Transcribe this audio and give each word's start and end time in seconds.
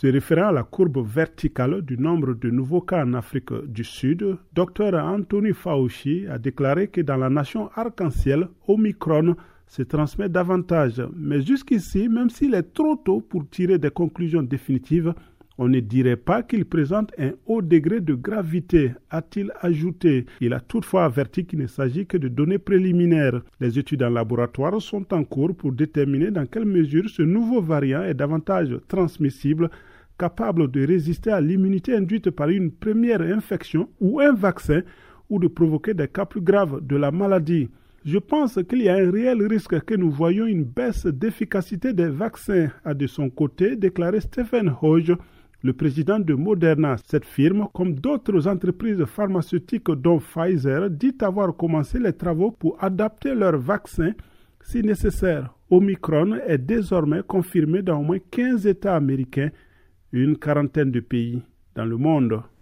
Se 0.00 0.06
référant 0.06 0.50
à 0.50 0.52
la 0.52 0.62
courbe 0.62 1.04
verticale 1.04 1.82
du 1.82 1.98
nombre 1.98 2.34
de 2.34 2.50
nouveaux 2.50 2.82
cas 2.82 3.04
en 3.04 3.14
Afrique 3.14 3.52
du 3.66 3.82
Sud, 3.82 4.38
Dr 4.52 4.94
Anthony 4.94 5.52
Fauci 5.52 6.24
a 6.30 6.38
déclaré 6.38 6.86
que 6.86 7.00
dans 7.00 7.16
la 7.16 7.28
nation 7.28 7.68
arc-en-ciel, 7.74 8.46
Omicron 8.68 9.34
se 9.66 9.82
transmet 9.82 10.28
davantage. 10.28 11.02
Mais 11.16 11.42
jusqu'ici, 11.42 12.08
même 12.08 12.30
s'il 12.30 12.54
est 12.54 12.72
trop 12.72 12.94
tôt 12.94 13.20
pour 13.20 13.50
tirer 13.50 13.78
des 13.78 13.90
conclusions 13.90 14.44
définitives, 14.44 15.14
on 15.58 15.68
ne 15.68 15.80
dirait 15.80 16.16
pas 16.16 16.44
qu'il 16.44 16.64
présente 16.64 17.12
un 17.18 17.32
haut 17.46 17.62
degré 17.62 18.00
de 18.00 18.14
gravité, 18.14 18.92
a-t-il 19.10 19.52
ajouté. 19.60 20.24
Il 20.40 20.52
a 20.52 20.60
toutefois 20.60 21.04
averti 21.04 21.44
qu'il 21.44 21.58
ne 21.58 21.66
s'agit 21.66 22.06
que 22.06 22.16
de 22.16 22.28
données 22.28 22.58
préliminaires. 22.58 23.42
Les 23.60 23.76
études 23.76 24.04
en 24.04 24.10
laboratoire 24.10 24.80
sont 24.80 25.12
en 25.12 25.24
cours 25.24 25.56
pour 25.56 25.72
déterminer 25.72 26.30
dans 26.30 26.46
quelle 26.46 26.64
mesure 26.64 27.10
ce 27.10 27.22
nouveau 27.22 27.60
variant 27.60 28.04
est 28.04 28.14
davantage 28.14 28.78
transmissible 28.86 29.68
capable 30.16 30.70
de 30.70 30.86
résister 30.86 31.30
à 31.30 31.40
l'immunité 31.40 31.94
induite 31.94 32.30
par 32.30 32.48
une 32.48 32.70
première 32.70 33.20
infection 33.20 33.88
ou 34.00 34.20
un 34.20 34.32
vaccin 34.32 34.82
ou 35.28 35.38
de 35.38 35.48
provoquer 35.48 35.94
des 35.94 36.08
cas 36.08 36.24
plus 36.24 36.40
graves 36.40 36.84
de 36.86 36.96
la 36.96 37.10
maladie. 37.10 37.68
Je 38.04 38.18
pense 38.18 38.58
qu'il 38.68 38.82
y 38.82 38.88
a 38.88 38.94
un 38.94 39.10
réel 39.10 39.44
risque 39.46 39.80
que 39.80 39.94
nous 39.94 40.10
voyions 40.10 40.46
une 40.46 40.64
baisse 40.64 41.06
d'efficacité 41.06 41.92
des 41.92 42.08
vaccins, 42.08 42.68
a 42.84 42.94
de 42.94 43.06
son 43.06 43.28
côté 43.28 43.76
déclaré 43.76 44.20
Stephen 44.20 44.72
Hodge, 44.80 45.12
le 45.62 45.72
président 45.72 46.20
de 46.20 46.34
Moderna, 46.34 46.96
cette 47.04 47.24
firme, 47.24 47.66
comme 47.74 47.94
d'autres 47.94 48.46
entreprises 48.46 49.04
pharmaceutiques 49.06 49.90
dont 49.90 50.20
Pfizer, 50.20 50.88
dit 50.88 51.16
avoir 51.20 51.56
commencé 51.56 51.98
les 51.98 52.12
travaux 52.12 52.52
pour 52.52 52.82
adapter 52.82 53.34
leurs 53.34 53.58
vaccins 53.58 54.12
si 54.62 54.82
nécessaire. 54.82 55.52
Omicron 55.70 56.34
est 56.46 56.58
désormais 56.58 57.22
confirmé 57.26 57.82
dans 57.82 57.98
au 57.98 58.02
moins 58.02 58.18
15 58.30 58.66
États 58.66 58.96
américains, 58.96 59.50
une 60.12 60.38
quarantaine 60.38 60.92
de 60.92 61.00
pays 61.00 61.42
dans 61.74 61.84
le 61.84 61.96
monde. 61.96 62.40